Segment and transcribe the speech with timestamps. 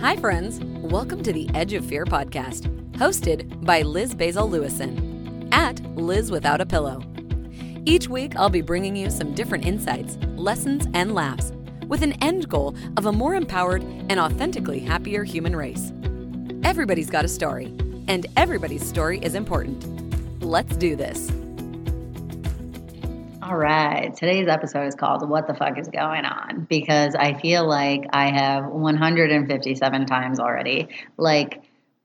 [0.00, 0.60] Hi, friends.
[0.60, 6.60] Welcome to the Edge of Fear podcast, hosted by Liz Basil Lewison at Liz Without
[6.60, 7.02] a Pillow.
[7.84, 11.50] Each week, I'll be bringing you some different insights, lessons, and laughs
[11.88, 15.92] with an end goal of a more empowered and authentically happier human race.
[16.62, 17.66] Everybody's got a story,
[18.06, 19.84] and everybody's story is important.
[20.40, 21.32] Let's do this.
[23.48, 24.14] All right.
[24.14, 26.66] Today's episode is called What the Fuck is Going On?
[26.68, 31.62] Because I feel like I have 157 times already, like,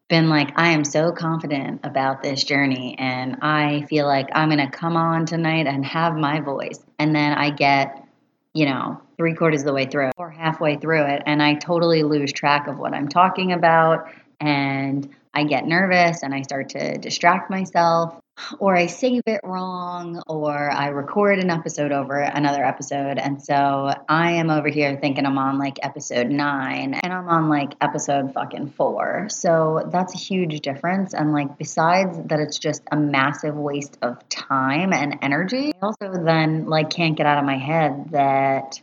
[0.07, 4.65] been like, I am so confident about this journey, and I feel like I'm going
[4.65, 6.79] to come on tonight and have my voice.
[6.97, 8.07] And then I get,
[8.53, 12.03] you know, three quarters of the way through or halfway through it, and I totally
[12.03, 14.07] lose track of what I'm talking about.
[14.39, 18.22] And I get nervous and I start to distract myself
[18.59, 23.17] or I save it wrong, or I record an episode over another episode.
[23.17, 27.49] And so I am over here thinking I'm on like episode nine and I'm on
[27.49, 29.27] like episode fucking four.
[29.29, 31.13] So that's a huge difference.
[31.13, 35.71] And like, besides that, it's just a massive waste of time and energy.
[35.81, 38.81] I also then like can't get out of my head that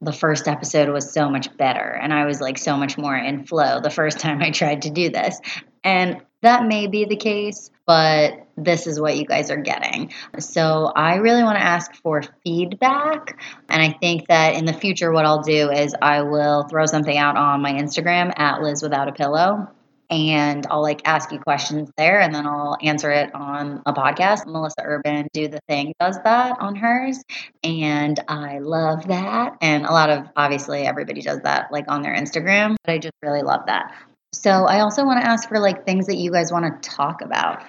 [0.00, 3.46] the first episode was so much better and I was like so much more in
[3.46, 5.40] flow the first time I tried to do this.
[5.82, 10.12] And that may be the case, but this is what you guys are getting.
[10.38, 13.40] So I really want to ask for feedback.
[13.68, 17.16] And I think that in the future, what I'll do is I will throw something
[17.16, 19.68] out on my Instagram at Liz Without a Pillow.
[20.10, 24.46] And I'll like ask you questions there and then I'll answer it on a podcast.
[24.46, 27.22] Melissa Urban Do the Thing does that on hers.
[27.62, 29.58] And I love that.
[29.60, 33.14] And a lot of obviously everybody does that like on their Instagram, but I just
[33.22, 33.92] really love that.
[34.38, 37.22] So I also want to ask for like things that you guys want to talk
[37.22, 37.62] about.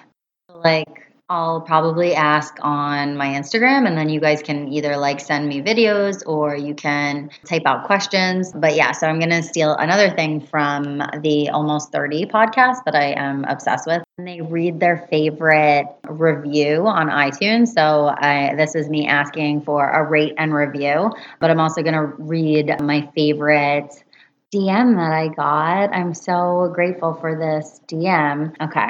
[0.48, 5.48] Like I'll probably ask on my Instagram and then you guys can either like send
[5.48, 8.52] me videos or you can type out questions.
[8.52, 12.94] But yeah, so I'm going to steal another thing from the Almost 30 podcast that
[12.94, 14.02] I am obsessed with.
[14.18, 17.68] And they read their favorite review on iTunes.
[17.68, 21.94] So I, this is me asking for a rate and review, but I'm also going
[21.94, 24.04] to read my favorite
[24.52, 25.94] DM that I got.
[25.94, 28.54] I'm so grateful for this DM.
[28.60, 28.88] Okay.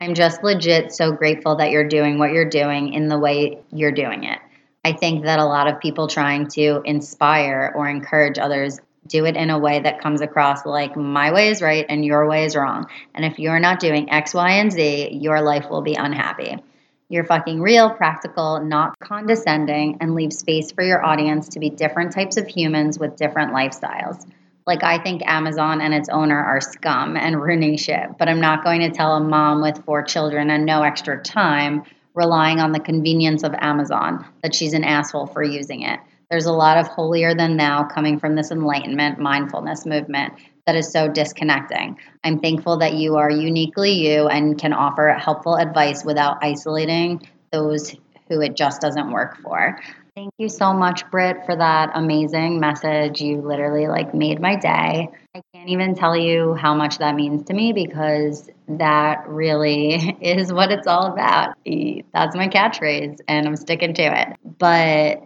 [0.00, 3.92] I'm just legit so grateful that you're doing what you're doing in the way you're
[3.92, 4.40] doing it.
[4.84, 9.36] I think that a lot of people trying to inspire or encourage others do it
[9.36, 12.56] in a way that comes across like my way is right and your way is
[12.56, 12.86] wrong.
[13.14, 16.56] And if you're not doing X, Y, and Z, your life will be unhappy.
[17.08, 22.12] You're fucking real, practical, not condescending, and leave space for your audience to be different
[22.12, 24.26] types of humans with different lifestyles.
[24.66, 28.64] Like, I think Amazon and its owner are scum and ruining shit, but I'm not
[28.64, 31.84] going to tell a mom with four children and no extra time
[32.14, 36.00] relying on the convenience of Amazon that she's an asshole for using it.
[36.30, 40.34] There's a lot of holier than thou coming from this enlightenment mindfulness movement
[40.66, 41.98] that is so disconnecting.
[42.24, 47.22] I'm thankful that you are uniquely you and can offer helpful advice without isolating
[47.52, 47.94] those
[48.28, 49.78] who it just doesn't work for.
[50.16, 53.20] Thank you so much, Britt, for that amazing message.
[53.20, 55.10] You literally like made my day.
[55.34, 60.50] I can't even tell you how much that means to me because that really is
[60.50, 61.56] what it's all about.
[61.66, 64.38] That's my catchphrase and I'm sticking to it.
[64.58, 65.22] But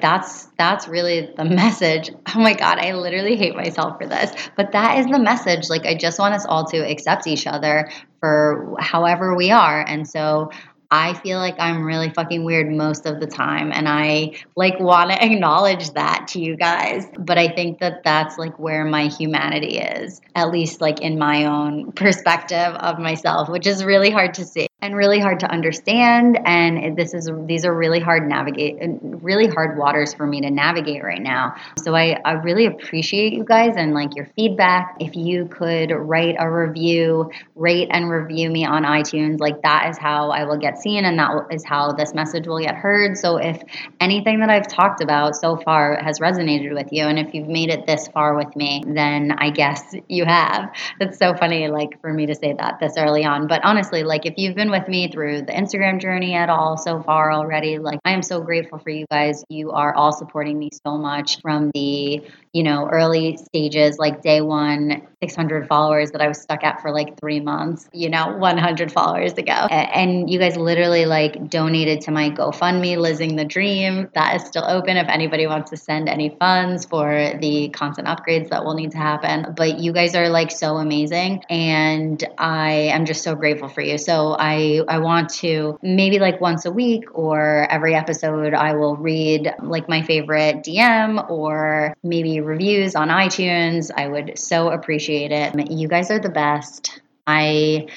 [0.00, 2.10] that's that's really the message.
[2.34, 4.32] Oh my god, I literally hate myself for this.
[4.56, 5.68] But that is the message.
[5.68, 9.84] Like I just want us all to accept each other for however we are.
[9.86, 10.50] And so
[10.92, 13.72] I feel like I'm really fucking weird most of the time.
[13.72, 17.06] And I like want to acknowledge that to you guys.
[17.18, 21.46] But I think that that's like where my humanity is, at least like in my
[21.46, 26.38] own perspective of myself, which is really hard to see and really hard to understand
[26.44, 28.76] and this is these are really hard navigate
[29.22, 31.54] really hard waters for me to navigate right now.
[31.78, 34.96] So I, I really appreciate you guys and like your feedback.
[35.00, 39.98] If you could write a review rate and review me on itunes like that is
[39.98, 43.16] how i will get seen and that is how this message will get heard.
[43.16, 43.62] So if
[44.00, 47.70] anything that i've talked about so far has resonated with you and if you've made
[47.70, 50.74] it this far with me then i guess you have.
[50.98, 53.46] That's so funny like for me to say that this early on.
[53.46, 57.00] But honestly like if you've been with me through the Instagram journey at all so
[57.00, 57.78] far already.
[57.78, 59.44] Like, I am so grateful for you guys.
[59.48, 62.22] You are all supporting me so much from the,
[62.52, 66.90] you know, early stages, like day one, 600 followers that I was stuck at for
[66.90, 69.52] like three months, you know, 100 followers ago.
[69.52, 74.08] And you guys literally like donated to my GoFundMe, Lizzing the Dream.
[74.14, 78.48] That is still open if anybody wants to send any funds for the content upgrades
[78.48, 79.54] that will need to happen.
[79.56, 81.44] But you guys are like so amazing.
[81.48, 83.98] And I am just so grateful for you.
[83.98, 84.56] So I
[84.88, 89.88] I want to maybe like once a week or every episode I will read like
[89.88, 93.90] my favorite DM or maybe reviews on iTunes.
[93.94, 95.70] I would so appreciate appreciate it.
[95.70, 97.00] You guys are the best.
[97.26, 97.88] I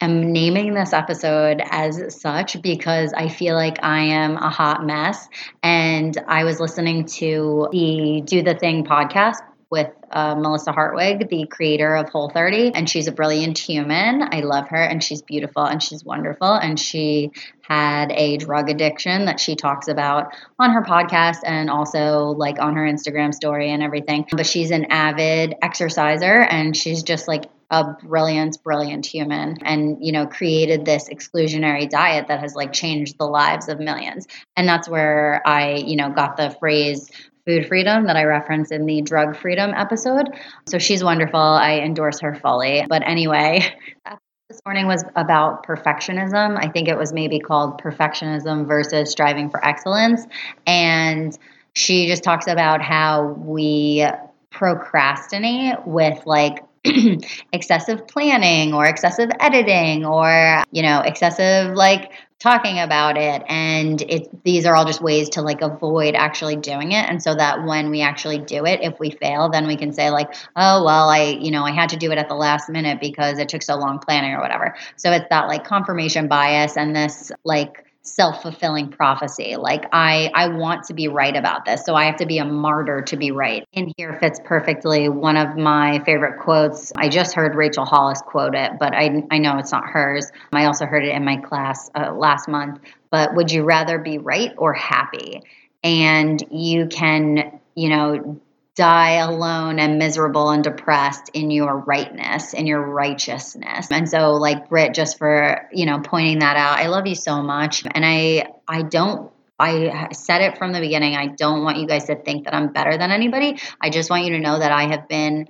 [0.00, 5.26] am naming this episode as such because I feel like I am a hot mess.
[5.62, 9.38] And I was listening to the Do the Thing podcast
[9.74, 14.22] with uh, Melissa Hartwig, the creator of Whole 30, and she's a brilliant human.
[14.22, 16.54] I love her, and she's beautiful and she's wonderful.
[16.54, 17.32] And she
[17.62, 22.76] had a drug addiction that she talks about on her podcast and also like on
[22.76, 24.26] her Instagram story and everything.
[24.30, 30.12] But she's an avid exerciser, and she's just like a brilliant, brilliant human and, you
[30.12, 34.28] know, created this exclusionary diet that has like changed the lives of millions.
[34.56, 37.10] And that's where I, you know, got the phrase
[37.46, 40.28] food freedom that I reference in the drug freedom episode.
[40.66, 41.38] So she's wonderful.
[41.38, 42.84] I endorse her fully.
[42.88, 43.64] But anyway,
[44.48, 46.58] this morning was about perfectionism.
[46.58, 50.26] I think it was maybe called perfectionism versus striving for excellence.
[50.66, 51.36] And
[51.74, 54.06] she just talks about how we
[54.50, 56.60] procrastinate with like
[57.52, 62.12] excessive planning or excessive editing or you know excessive like
[62.44, 63.42] talking about it.
[63.48, 67.08] And it these are all just ways to like avoid actually doing it.
[67.08, 70.10] And so that when we actually do it if we fail then we can say
[70.10, 73.00] like oh well i you know i had to do it at the last minute
[73.00, 74.74] because it took so long planning or whatever.
[74.96, 79.56] So it's that like confirmation bias and this like self-fulfilling prophecy.
[79.56, 82.44] Like i i want to be right about this so i have to be a
[82.44, 83.66] martyr to be right.
[83.72, 86.92] In here fits perfectly one of my favorite quotes.
[86.96, 90.30] I just heard rachel hollis quote it but i i know it's not hers.
[90.52, 92.80] I also heard it in my class uh, last month.
[93.10, 95.42] But would you rather be right or happy?
[95.82, 98.40] And you can you know
[98.76, 104.68] die alone and miserable and depressed in your rightness in your righteousness and so like
[104.68, 108.46] brit just for you know pointing that out i love you so much and i
[108.66, 111.14] i don't I said it from the beginning.
[111.14, 113.60] I don't want you guys to think that I'm better than anybody.
[113.80, 115.48] I just want you to know that I have been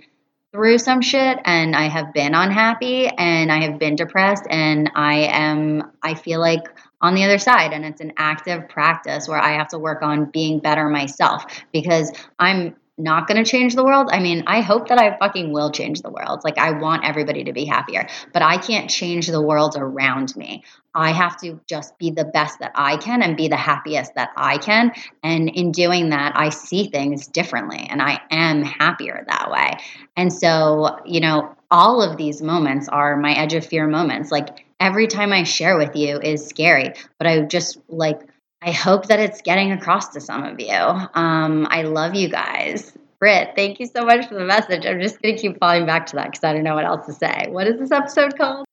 [0.52, 5.26] through some shit and I have been unhappy and I have been depressed and I
[5.32, 6.62] am I feel like
[7.00, 10.26] on the other side and it's an active practice where I have to work on
[10.26, 14.08] being better myself because I'm not going to change the world.
[14.12, 16.42] I mean, I hope that I fucking will change the world.
[16.44, 20.62] Like, I want everybody to be happier, but I can't change the world around me.
[20.94, 24.30] I have to just be the best that I can and be the happiest that
[24.36, 24.92] I can.
[25.24, 29.72] And in doing that, I see things differently and I am happier that way.
[30.16, 34.30] And so, you know, all of these moments are my edge of fear moments.
[34.30, 38.20] Like, every time I share with you is scary, but I just like,
[38.66, 40.72] I hope that it's getting across to some of you.
[40.72, 42.96] Um, I love you guys.
[43.18, 44.86] Britt, thank you so much for the message.
[44.86, 47.04] I'm just going to keep falling back to that because I don't know what else
[47.06, 47.48] to say.
[47.50, 48.66] What is this episode called?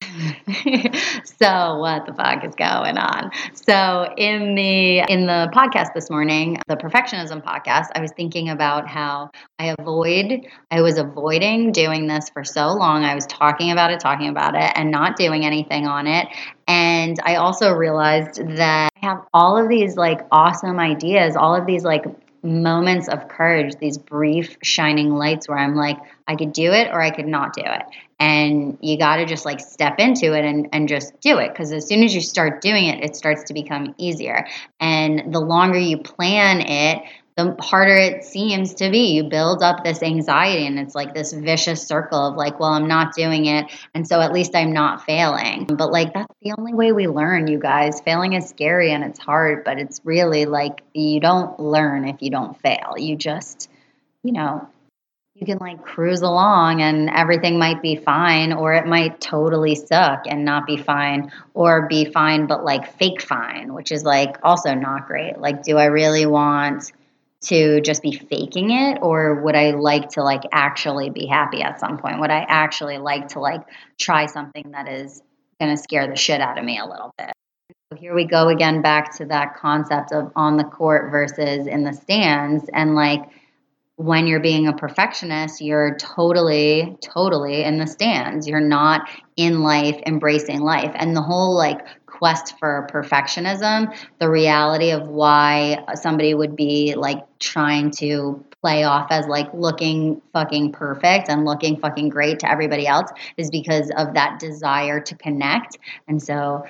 [1.25, 3.31] so what the fuck is going on?
[3.53, 8.87] So in the in the podcast this morning, the perfectionism podcast, I was thinking about
[8.87, 13.03] how I avoid I was avoiding doing this for so long.
[13.03, 16.27] I was talking about it, talking about it and not doing anything on it.
[16.67, 21.65] And I also realized that I have all of these like awesome ideas, all of
[21.65, 22.05] these like
[22.43, 25.97] moments of courage, these brief shining lights where I'm like,
[26.27, 27.83] I could do it or I could not do it.
[28.21, 31.49] And you got to just like step into it and, and just do it.
[31.49, 34.45] Because as soon as you start doing it, it starts to become easier.
[34.79, 37.03] And the longer you plan it,
[37.35, 39.13] the harder it seems to be.
[39.13, 42.87] You build up this anxiety, and it's like this vicious circle of like, well, I'm
[42.87, 43.71] not doing it.
[43.95, 45.65] And so at least I'm not failing.
[45.65, 48.01] But like, that's the only way we learn, you guys.
[48.01, 52.29] Failing is scary and it's hard, but it's really like you don't learn if you
[52.29, 52.93] don't fail.
[52.97, 53.67] You just,
[54.21, 54.69] you know,
[55.35, 60.23] you can like cruise along and everything might be fine or it might totally suck
[60.27, 64.73] and not be fine or be fine but like fake fine which is like also
[64.73, 65.37] not great.
[65.37, 66.91] Like do i really want
[67.43, 71.79] to just be faking it or would i like to like actually be happy at
[71.79, 72.19] some point?
[72.19, 73.61] Would i actually like to like
[73.97, 75.21] try something that is
[75.59, 77.31] going to scare the shit out of me a little bit?
[77.91, 81.83] So here we go again back to that concept of on the court versus in
[81.83, 83.23] the stands and like
[84.01, 88.47] when you're being a perfectionist, you're totally, totally in the stands.
[88.47, 90.91] You're not in life, embracing life.
[90.95, 97.19] And the whole like quest for perfectionism, the reality of why somebody would be like
[97.37, 102.87] trying to play off as like looking fucking perfect and looking fucking great to everybody
[102.87, 105.77] else is because of that desire to connect.
[106.07, 106.63] And so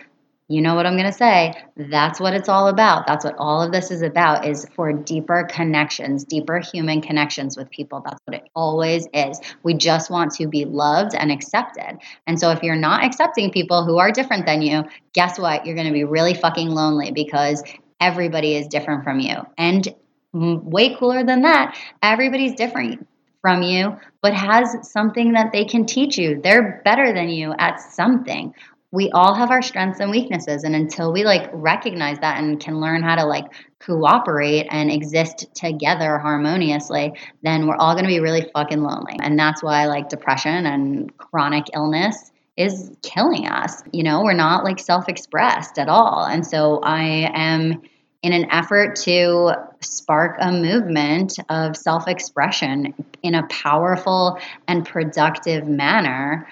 [0.51, 1.53] you know what I'm going to say.
[1.77, 3.07] That's what it's all about.
[3.07, 7.69] That's what all of this is about is for deeper connections, deeper human connections with
[7.69, 8.01] people.
[8.03, 9.39] That's what it always is.
[9.63, 11.99] We just want to be loved and accepted.
[12.27, 15.65] And so if you're not accepting people who are different than you, guess what?
[15.65, 17.63] You're going to be really fucking lonely because
[18.01, 19.35] everybody is different from you.
[19.57, 19.87] And
[20.33, 23.07] way cooler than that, everybody's different
[23.41, 26.39] from you, but has something that they can teach you.
[26.41, 28.53] They're better than you at something.
[28.91, 30.63] We all have our strengths and weaknesses.
[30.63, 33.45] And until we like recognize that and can learn how to like
[33.79, 39.17] cooperate and exist together harmoniously, then we're all going to be really fucking lonely.
[39.21, 43.81] And that's why like depression and chronic illness is killing us.
[43.91, 46.25] You know, we're not like self expressed at all.
[46.25, 47.81] And so I am
[48.21, 52.93] in an effort to spark a movement of self expression
[53.23, 56.47] in a powerful and productive manner.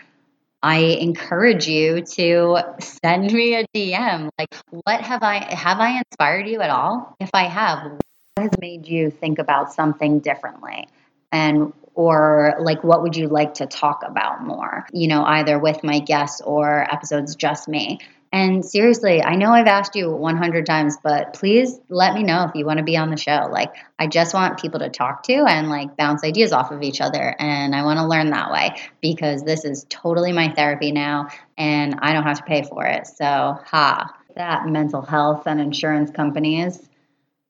[0.62, 4.30] I encourage you to send me a DM.
[4.38, 7.16] Like, what have I have I inspired you at all?
[7.20, 8.02] If I have, what
[8.38, 10.88] has made you think about something differently?
[11.32, 15.84] And or like what would you like to talk about more you know either with
[15.84, 18.00] my guests or episodes just me
[18.32, 22.54] and seriously, I know I've asked you 100 times, but please let me know if
[22.54, 23.50] you want to be on the show.
[23.52, 27.02] Like, I just want people to talk to and like bounce ideas off of each
[27.02, 27.36] other.
[27.40, 31.96] And I want to learn that way because this is totally my therapy now and
[32.02, 33.08] I don't have to pay for it.
[33.08, 33.26] So,
[33.66, 36.88] ha, that mental health and insurance companies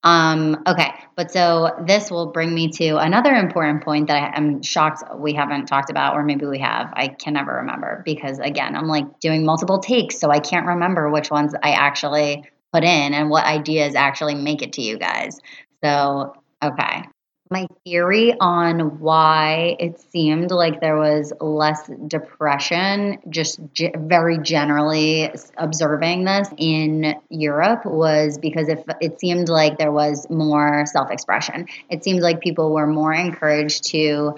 [0.03, 4.61] um, okay, but so this will bring me to another important point that I am
[4.61, 6.91] shocked we haven't talked about, or maybe we have.
[6.93, 11.09] I can never remember because, again, I'm like doing multiple takes, so I can't remember
[11.09, 15.39] which ones I actually put in and what ideas actually make it to you guys.
[15.83, 17.03] So, okay
[17.51, 25.31] my theory on why it seemed like there was less depression, just g- very generally
[25.57, 31.65] observing this in Europe, was because if it seemed like there was more self expression.
[31.89, 34.35] It seemed like people were more encouraged to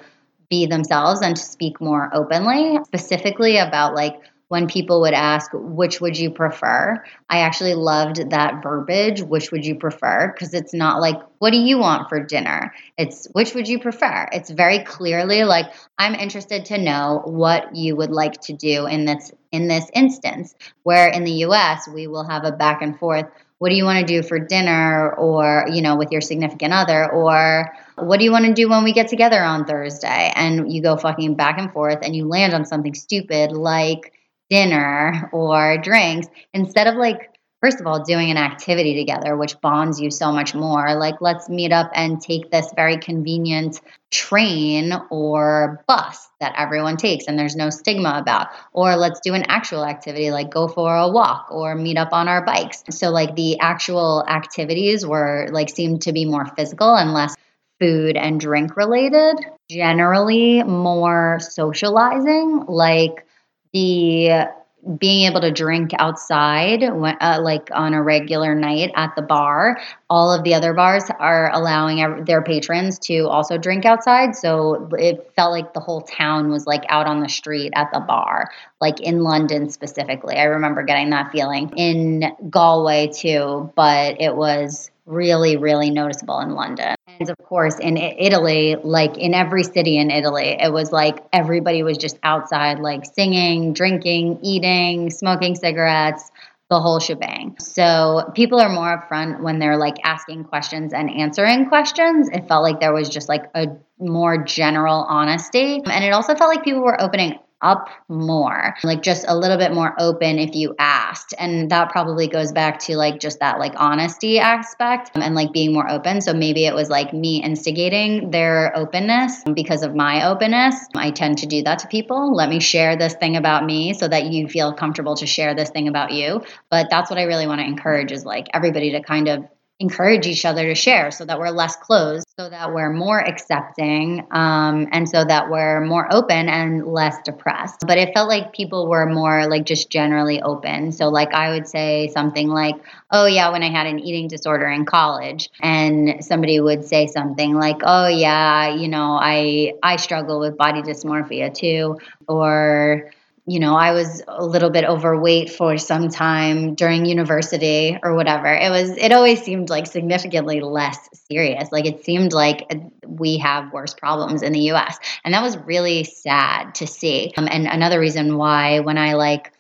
[0.50, 4.20] be themselves and to speak more openly, specifically about like
[4.52, 7.02] when people would ask, which would you prefer?
[7.30, 10.30] I actually loved that verbiage, which would you prefer?
[10.34, 12.74] Because it's not like, what do you want for dinner?
[12.98, 14.28] It's, which would you prefer?
[14.34, 15.68] It's very clearly like,
[15.98, 20.54] I'm interested to know what you would like to do in this, in this instance,
[20.84, 23.28] where in the US, we will have a back and forth.
[23.60, 27.10] What do you want to do for dinner or, you know, with your significant other?
[27.10, 30.34] Or what do you want to do when we get together on Thursday?
[30.36, 34.12] And you go fucking back and forth and you land on something stupid like,
[34.52, 37.32] dinner or drinks instead of like
[37.62, 41.48] first of all doing an activity together which bonds you so much more like let's
[41.48, 43.80] meet up and take this very convenient
[44.12, 49.46] train or bus that everyone takes and there's no stigma about or let's do an
[49.48, 52.84] actual activity like go for a walk or meet up on our bikes.
[52.90, 57.36] So like the actual activities were like seemed to be more physical and less
[57.80, 59.38] food and drink related
[59.70, 63.26] generally more socializing like
[63.74, 64.50] the
[64.98, 70.34] being able to drink outside uh, like on a regular night at the bar all
[70.34, 74.36] of the other bars are allowing their patrons to also drink outside.
[74.36, 78.00] So it felt like the whole town was like out on the street at the
[78.00, 78.50] bar
[78.80, 80.36] like in london specifically.
[80.36, 86.56] I remember getting that feeling in galway too but it was really really noticeable in
[86.56, 91.20] london And of course, in Italy, like in every city in Italy, it was like
[91.32, 96.32] everybody was just outside, like singing, drinking, eating, smoking cigarettes,
[96.70, 97.58] the whole shebang.
[97.60, 102.30] So people are more upfront when they're like asking questions and answering questions.
[102.32, 103.68] It felt like there was just like a
[104.00, 105.82] more general honesty.
[105.86, 109.74] And it also felt like people were opening up more, like just a little bit
[109.74, 111.34] more open if you asked.
[111.38, 115.54] And that probably goes back to like just that like honesty aspect um, and like
[115.54, 116.22] being more open.
[116.22, 120.76] So maybe it was like me instigating their openness because of my openness.
[120.96, 122.36] I tend to do that to people.
[122.36, 125.70] Let me share this thing about me so that you feel comfortable to share this
[125.70, 126.44] thing about you.
[126.70, 129.46] But that's what I really want to encourage is like everybody to kind of
[129.82, 134.26] encourage each other to share so that we're less closed, so that we're more accepting,
[134.32, 137.84] um, and so that we're more open and less depressed.
[137.88, 140.92] But it felt like people were more like just generally open.
[140.92, 142.76] So, like, I would say something like,
[143.10, 147.56] Oh, yeah, when I had an eating disorder in college, and somebody would say something
[147.56, 151.98] like, Oh, yeah, you know, I, I struggle with body dysmorphia too,
[152.28, 153.12] or,
[153.48, 158.54] you know, I was a little bit overweight for some time during university or whatever.
[158.54, 161.72] It was, it always seemed like significantly less serious.
[161.72, 162.72] Like it seemed like
[163.06, 165.00] we have worse problems in the US.
[165.26, 167.34] And that was really sad to see.
[167.36, 169.52] Um, and another reason why, when I like,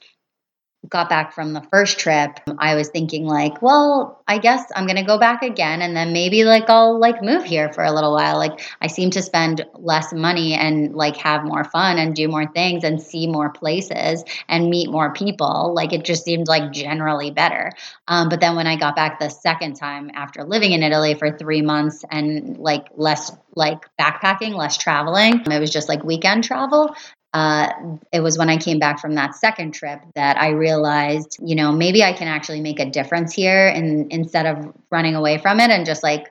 [0.89, 4.97] got back from the first trip, I was thinking like, well, I guess I'm going
[4.97, 8.13] to go back again and then maybe like I'll like move here for a little
[8.13, 8.38] while.
[8.38, 12.51] Like I seem to spend less money and like have more fun and do more
[12.51, 15.73] things and see more places and meet more people.
[15.75, 17.71] Like it just seemed like generally better.
[18.07, 21.38] Um, but then when I got back the second time after living in Italy for
[21.38, 25.41] 3 months and like less like backpacking, less traveling.
[25.41, 26.95] It was just like weekend travel
[27.33, 27.69] uh,
[28.11, 31.71] it was when I came back from that second trip that I realized, you know,
[31.71, 35.69] maybe I can actually make a difference here and instead of running away from it
[35.69, 36.29] and just like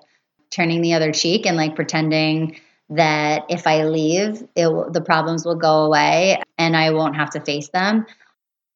[0.51, 5.55] turning the other cheek and like pretending that if I leave, it, the problems will
[5.55, 8.05] go away and I won't have to face them.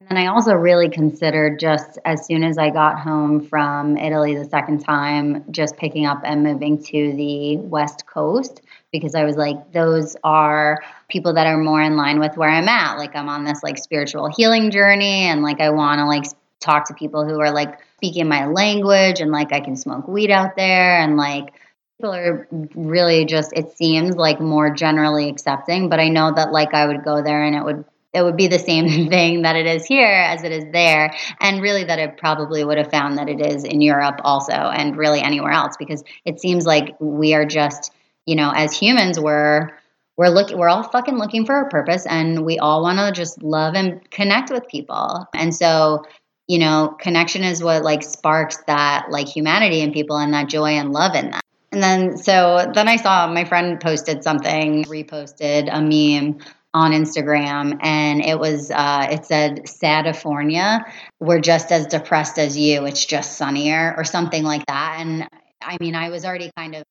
[0.09, 4.45] And I also really considered just as soon as I got home from Italy the
[4.45, 9.73] second time, just picking up and moving to the West Coast because I was like,
[9.73, 12.97] those are people that are more in line with where I'm at.
[12.99, 16.25] Like I'm on this like spiritual healing journey and like I want to like
[16.61, 20.31] talk to people who are like speaking my language and like I can smoke weed
[20.31, 21.53] out there and like
[21.99, 26.75] people are really just it seems like more generally accepting, but I know that like
[26.75, 29.67] I would go there and it would it would be the same thing that it
[29.67, 33.29] is here as it is there and really that it probably would have found that
[33.29, 37.45] it is in Europe also and really anywhere else because it seems like we are
[37.45, 37.93] just
[38.27, 39.71] you know, as humans, we're
[40.17, 43.43] we're looking we're all fucking looking for a purpose and we all want to just
[43.43, 45.27] love and connect with people.
[45.35, 46.05] And so,
[46.47, 50.73] you know, connection is what like sparks that like humanity in people and that joy
[50.73, 51.41] and love in them.
[51.73, 56.39] And then so then I saw my friend posted something, reposted a meme
[56.75, 60.85] on Instagram and it was uh, it said Sadifornia,
[61.21, 64.97] we're just as depressed as you, it's just sunnier or something like that.
[64.99, 65.29] And
[65.63, 66.85] I mean, I was already kind of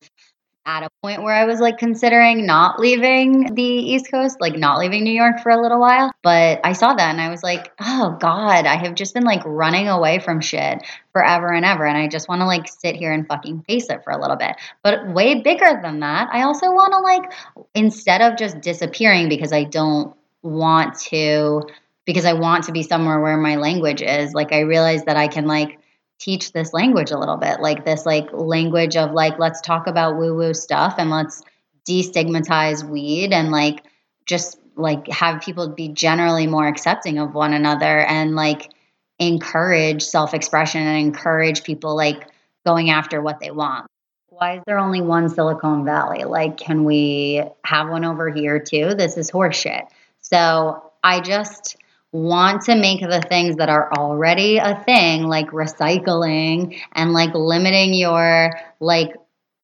[0.65, 4.79] at a point where I was like considering not leaving the East Coast, like not
[4.79, 6.11] leaving New York for a little while.
[6.21, 9.41] But I saw that and I was like, oh God, I have just been like
[9.45, 11.85] running away from shit forever and ever.
[11.85, 14.37] And I just want to like sit here and fucking face it for a little
[14.37, 14.55] bit.
[14.83, 19.51] But way bigger than that, I also want to like, instead of just disappearing because
[19.51, 21.63] I don't want to,
[22.05, 25.27] because I want to be somewhere where my language is, like I realize that I
[25.27, 25.79] can like,
[26.19, 30.17] teach this language a little bit like this like language of like let's talk about
[30.17, 31.43] woo woo stuff and let's
[31.87, 33.83] destigmatize weed and like
[34.25, 38.71] just like have people be generally more accepting of one another and like
[39.19, 42.27] encourage self-expression and encourage people like
[42.65, 43.85] going after what they want.
[44.29, 46.23] Why is there only one silicon valley?
[46.23, 48.95] Like can we have one over here too?
[48.95, 49.87] This is horseshit.
[50.21, 51.75] So i just
[52.13, 57.93] want to make the things that are already a thing like recycling and like limiting
[57.93, 59.15] your like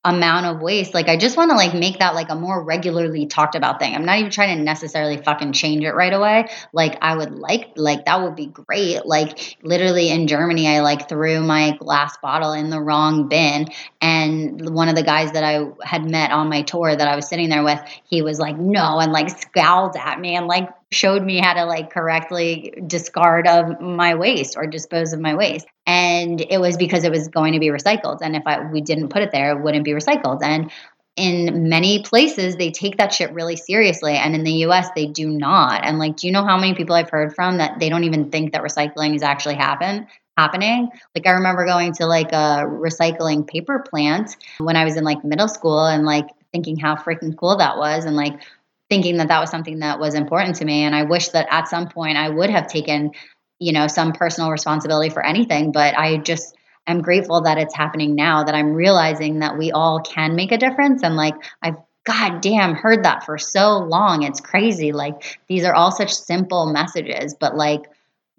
[0.06, 0.94] amount of waste.
[0.94, 3.94] Like i just want to like make that like a more regularly talked about thing.
[3.94, 6.48] I'm not even trying to necessarily fucking change it right away.
[6.74, 9.06] Like i would like like that would be great.
[9.06, 13.68] Like literally in germany i like threw my glass bottle in the wrong bin
[14.02, 17.28] and one of the guys that i had met on my tour that i was
[17.28, 21.24] sitting there with he was like no and like scowled at me and like showed
[21.24, 25.68] me how to like correctly discard of my waste or dispose of my waste.
[25.86, 28.20] And it was because it was going to be recycled.
[28.22, 30.40] And if I, we didn't put it there it wouldn't be recycled.
[30.42, 30.72] And
[31.16, 34.16] in many places they take that shit really seriously.
[34.16, 35.84] And in the US they do not.
[35.84, 38.32] And like do you know how many people I've heard from that they don't even
[38.32, 40.90] think that recycling is actually happen happening?
[41.14, 45.24] Like I remember going to like a recycling paper plant when I was in like
[45.24, 48.06] middle school and like thinking how freaking cool that was.
[48.06, 48.42] And like
[48.90, 50.84] thinking that that was something that was important to me.
[50.84, 53.12] And i wish that at some point i would have taken
[53.60, 56.56] you know some personal responsibility for anything but i just
[56.88, 60.58] I'm grateful that it's happening now that i'm realizing that we all can make a
[60.58, 61.04] difference.
[61.04, 61.76] And like i've
[62.06, 64.24] god damn heard that for so long.
[64.24, 64.92] It's crazy.
[64.92, 67.84] Like these are all such simple messages but like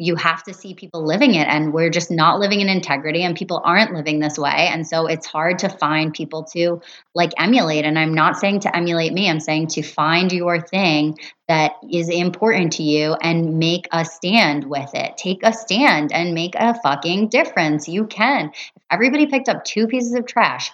[0.00, 3.36] you have to see people living it and we're just not living in integrity and
[3.36, 4.70] people aren't living this way.
[4.72, 6.80] And so it's hard to find people to
[7.14, 7.84] like emulate.
[7.84, 12.08] And i'm not saying to emulate me i'm saying to find your thing that is
[12.08, 15.18] important to you and make a stand with it.
[15.18, 17.86] Take a stand and make a fucking difference.
[17.86, 18.52] You can.
[18.54, 20.72] If everybody picked up two pieces of trash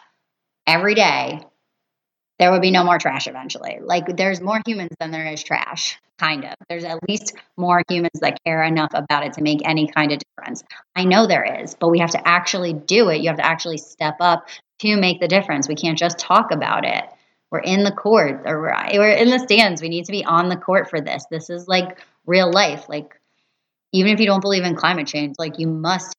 [0.68, 1.40] every day
[2.38, 3.78] there would be no more trash eventually.
[3.82, 6.54] Like there's more humans than there is trash, kind of.
[6.68, 10.20] There's at least more humans that care enough about it to make any kind of
[10.20, 10.62] difference.
[10.94, 13.20] I know there is, but we have to actually do it.
[13.20, 14.48] You have to actually step up
[14.80, 15.68] to make the difference.
[15.68, 17.04] We can't just talk about it.
[17.50, 19.80] We're in the court or we're, we're in the stands.
[19.80, 21.24] We need to be on the court for this.
[21.30, 22.88] This is like real life.
[22.88, 23.18] Like
[23.92, 26.14] even if you don't believe in climate change, like you must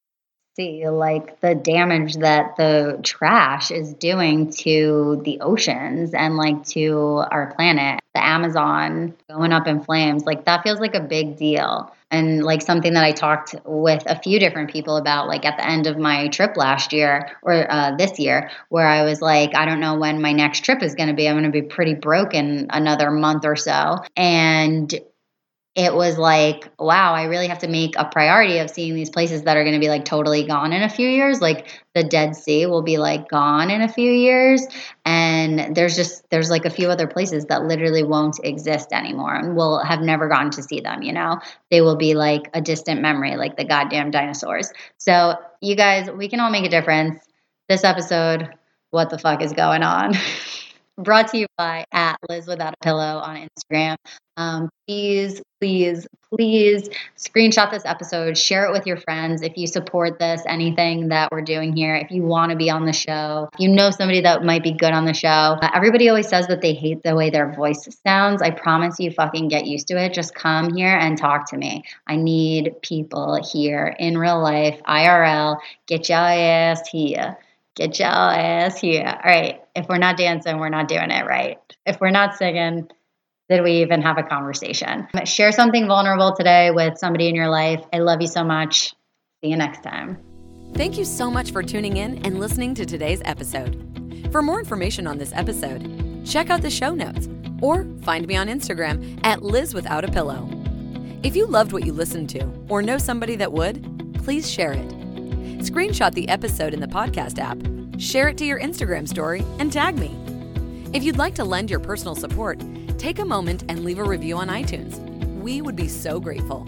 [0.57, 7.23] see like the damage that the trash is doing to the oceans and like to
[7.29, 7.99] our planet.
[8.15, 11.93] The Amazon going up in flames, like that feels like a big deal.
[12.09, 15.69] And like something that I talked with a few different people about, like at the
[15.69, 19.65] end of my trip last year or uh, this year, where I was like, I
[19.65, 21.27] don't know when my next trip is going to be.
[21.27, 23.97] I'm going to be pretty broken another month or so.
[24.15, 24.91] And
[25.77, 29.43] it was like, wow, I really have to make a priority of seeing these places
[29.43, 31.39] that are going to be like totally gone in a few years.
[31.39, 34.65] Like the Dead Sea will be like gone in a few years.
[35.05, 39.55] And there's just, there's like a few other places that literally won't exist anymore and
[39.55, 41.39] we'll have never gotten to see them, you know?
[41.69, 44.73] They will be like a distant memory, like the goddamn dinosaurs.
[44.97, 47.23] So, you guys, we can all make a difference.
[47.69, 48.49] This episode,
[48.89, 50.15] what the fuck is going on?
[50.97, 53.95] brought to you by at Liz Without a Pillow on Instagram.
[54.35, 59.41] Um, please, please, please screenshot this episode, share it with your friends.
[59.41, 62.85] If you support this, anything that we're doing here, if you want to be on
[62.85, 65.27] the show, if you know somebody that might be good on the show.
[65.27, 68.41] Uh, everybody always says that they hate the way their voice sounds.
[68.41, 70.13] I promise you, fucking get used to it.
[70.13, 71.83] Just come here and talk to me.
[72.05, 75.57] I need people here in real life, IRL.
[75.87, 77.37] Get your ass here.
[77.77, 79.05] Get your ass here.
[79.05, 79.61] All right.
[79.75, 81.59] If we're not dancing, we're not doing it right.
[81.85, 82.89] If we're not singing,
[83.49, 85.07] did we even have a conversation?
[85.25, 87.85] Share something vulnerable today with somebody in your life.
[87.93, 88.95] I love you so much.
[89.43, 90.17] See you next time.
[90.73, 94.27] Thank you so much for tuning in and listening to today's episode.
[94.31, 97.29] For more information on this episode, check out the show notes
[97.61, 100.49] or find me on Instagram at Liz Without a Pillow.
[101.21, 105.06] If you loved what you listened to or know somebody that would, please share it.
[105.59, 107.57] Screenshot the episode in the podcast app,
[107.99, 110.15] share it to your Instagram story, and tag me.
[110.93, 112.61] If you'd like to lend your personal support,
[112.97, 114.97] take a moment and leave a review on iTunes.
[115.41, 116.67] We would be so grateful.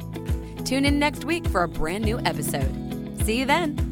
[0.66, 2.70] Tune in next week for a brand new episode.
[3.24, 3.89] See you then.